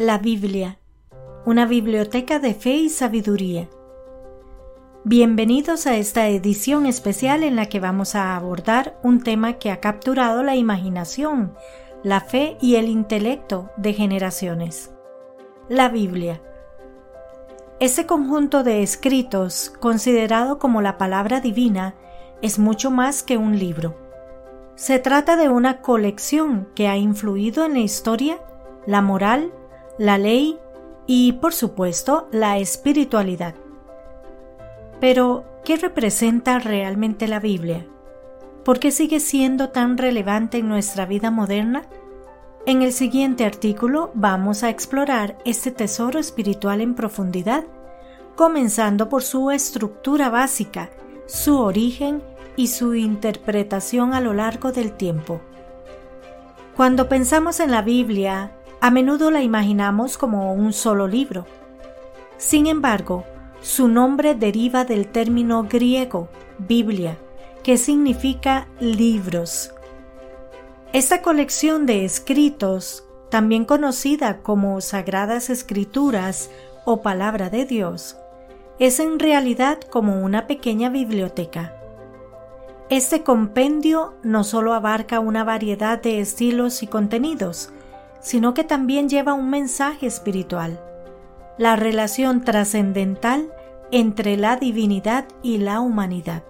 [0.00, 0.78] La Biblia,
[1.44, 3.68] una biblioteca de fe y sabiduría.
[5.04, 9.78] Bienvenidos a esta edición especial en la que vamos a abordar un tema que ha
[9.80, 11.54] capturado la imaginación,
[12.02, 14.90] la fe y el intelecto de generaciones.
[15.68, 16.40] La Biblia.
[17.78, 21.94] Ese conjunto de escritos, considerado como la palabra divina,
[22.40, 23.98] es mucho más que un libro.
[24.76, 28.38] Se trata de una colección que ha influido en la historia,
[28.86, 29.52] la moral,
[30.00, 30.58] la ley
[31.06, 33.54] y, por supuesto, la espiritualidad.
[34.98, 37.86] Pero, ¿qué representa realmente la Biblia?
[38.64, 41.82] ¿Por qué sigue siendo tan relevante en nuestra vida moderna?
[42.64, 47.64] En el siguiente artículo vamos a explorar este tesoro espiritual en profundidad,
[48.36, 50.88] comenzando por su estructura básica,
[51.26, 52.22] su origen
[52.56, 55.42] y su interpretación a lo largo del tiempo.
[56.74, 61.46] Cuando pensamos en la Biblia, a menudo la imaginamos como un solo libro.
[62.38, 63.24] Sin embargo,
[63.60, 66.28] su nombre deriva del término griego
[66.58, 67.18] Biblia,
[67.62, 69.72] que significa libros.
[70.92, 76.50] Esta colección de escritos, también conocida como Sagradas Escrituras
[76.84, 78.16] o Palabra de Dios,
[78.78, 81.76] es en realidad como una pequeña biblioteca.
[82.88, 87.72] Este compendio no solo abarca una variedad de estilos y contenidos,
[88.20, 90.80] sino que también lleva un mensaje espiritual,
[91.58, 93.52] la relación trascendental
[93.90, 96.42] entre la divinidad y la humanidad.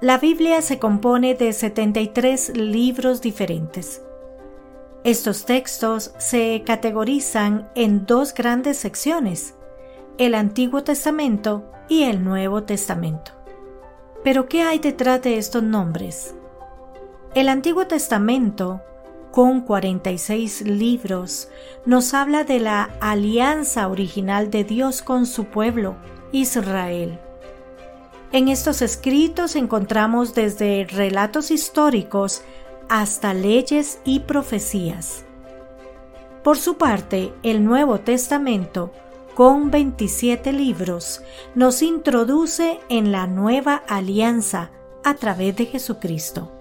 [0.00, 4.02] La Biblia se compone de 73 libros diferentes.
[5.04, 9.54] Estos textos se categorizan en dos grandes secciones,
[10.18, 13.32] el Antiguo Testamento y el Nuevo Testamento.
[14.22, 16.34] Pero ¿qué hay detrás de estos nombres?
[17.34, 18.80] El Antiguo Testamento
[19.30, 21.48] con 46 libros,
[21.84, 25.96] nos habla de la alianza original de Dios con su pueblo,
[26.32, 27.18] Israel.
[28.32, 32.42] En estos escritos encontramos desde relatos históricos
[32.88, 35.24] hasta leyes y profecías.
[36.42, 38.92] Por su parte, el Nuevo Testamento,
[39.34, 41.22] con 27 libros,
[41.54, 44.70] nos introduce en la nueva alianza
[45.04, 46.57] a través de Jesucristo.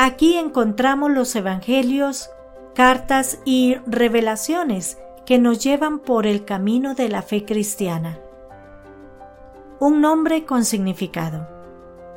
[0.00, 2.30] Aquí encontramos los evangelios,
[2.72, 8.20] cartas y revelaciones que nos llevan por el camino de la fe cristiana.
[9.80, 11.48] Un nombre con significado.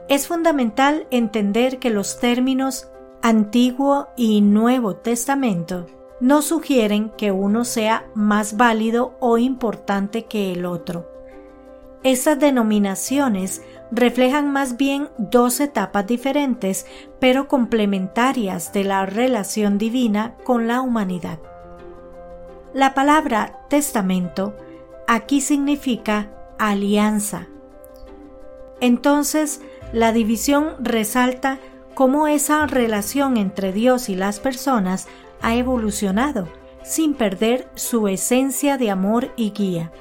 [0.10, 2.88] Es fundamental entender que los términos
[3.24, 5.88] Antiguo y Nuevo Testamento
[6.20, 11.11] no sugieren que uno sea más válido o importante que el otro.
[12.04, 16.88] Estas denominaciones reflejan más bien dos etapas diferentes,
[17.20, 21.40] pero complementarias de la relación divina con la humanidad.
[22.74, 24.56] La palabra testamento
[25.08, 27.48] aquí significa alianza.
[28.80, 29.62] Entonces,
[29.94, 31.60] la división resalta
[31.94, 35.08] cómo esa relación entre Dios y las personas
[35.42, 36.48] ha evolucionado
[36.84, 39.92] sin perder su esencia de amor y guía.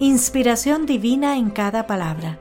[0.00, 2.40] Inspiración divina en cada palabra.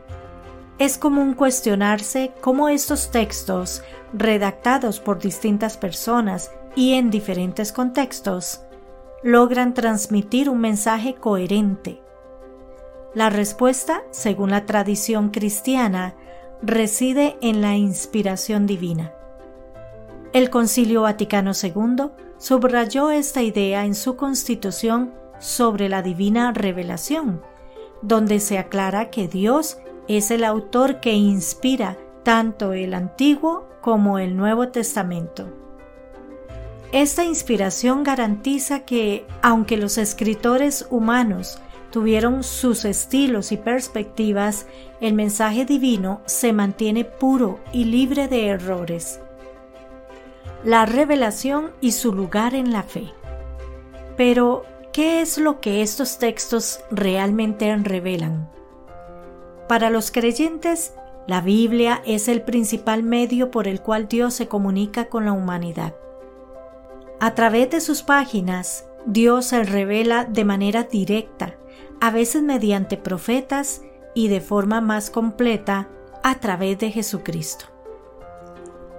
[0.80, 8.62] Es común cuestionarse cómo estos textos, redactados por distintas personas y en diferentes contextos,
[9.22, 12.02] logran transmitir un mensaje coherente.
[13.14, 16.16] La respuesta, según la tradición cristiana,
[16.64, 19.14] reside en la inspiración divina.
[20.34, 22.10] El Concilio Vaticano II
[22.40, 27.42] subrayó esta idea en su constitución sobre la divina revelación,
[28.02, 29.78] donde se aclara que Dios
[30.08, 35.50] es el autor que inspira tanto el Antiguo como el Nuevo Testamento.
[36.94, 41.60] Esta inspiración garantiza que, aunque los escritores humanos
[41.92, 44.68] tuvieron sus estilos y perspectivas,
[45.02, 49.20] el mensaje divino se mantiene puro y libre de errores.
[50.64, 53.12] La revelación y su lugar en la fe.
[54.16, 54.64] Pero,
[54.94, 58.50] ¿qué es lo que estos textos realmente revelan?
[59.68, 60.94] Para los creyentes,
[61.28, 65.96] la Biblia es el principal medio por el cual Dios se comunica con la humanidad.
[67.20, 71.56] A través de sus páginas, Dios se revela de manera directa,
[72.00, 73.82] a veces mediante profetas
[74.14, 75.90] y de forma más completa
[76.22, 77.66] a través de Jesucristo.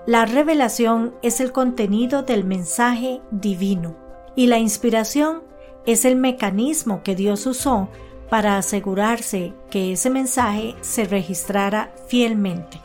[0.06, 3.96] La revelación es el contenido del mensaje divino
[4.34, 5.53] y la inspiración
[5.86, 7.88] es el mecanismo que Dios usó
[8.30, 12.80] para asegurarse que ese mensaje se registrara fielmente.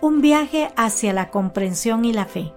[0.00, 2.52] Un viaje hacia la comprensión y la fe.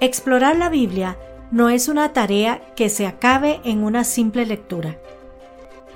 [0.00, 1.16] Explorar la Biblia
[1.50, 4.96] no es una tarea que se acabe en una simple lectura.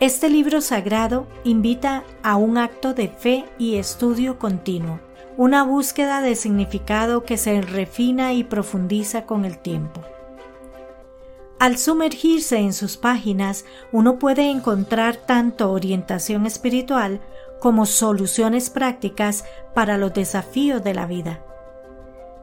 [0.01, 5.01] Este libro sagrado invita a un acto de fe y estudio continuo,
[5.37, 10.03] una búsqueda de significado que se refina y profundiza con el tiempo.
[11.59, 17.21] Al sumergirse en sus páginas, uno puede encontrar tanto orientación espiritual
[17.61, 21.41] como soluciones prácticas para los desafíos de la vida.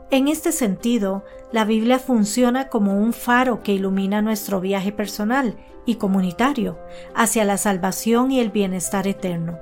[0.09, 5.55] En este sentido, la Biblia funciona como un faro que ilumina nuestro viaje personal
[5.85, 6.79] y comunitario
[7.15, 9.59] hacia la salvación y el bienestar eterno.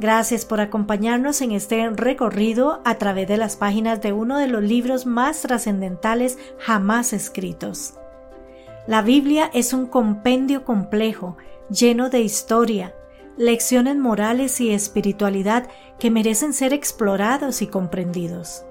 [0.00, 4.62] Gracias por acompañarnos en este recorrido a través de las páginas de uno de los
[4.62, 7.94] libros más trascendentales jamás escritos.
[8.86, 11.36] La Biblia es un compendio complejo,
[11.68, 12.94] lleno de historia,
[13.36, 15.68] lecciones morales y espiritualidad
[15.98, 18.64] que merecen ser explorados y comprendidos.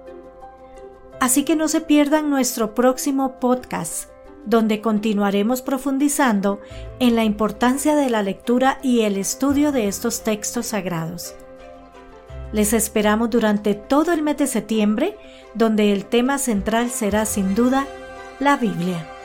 [1.19, 4.09] Así que no se pierdan nuestro próximo podcast,
[4.47, 6.61] donde continuaremos profundizando
[6.99, 11.35] en la importancia de la lectura y el estudio de estos textos sagrados.
[12.53, 15.17] Les esperamos durante todo el mes de septiembre,
[15.53, 17.85] donde el tema central será sin duda
[18.39, 19.16] la Biblia.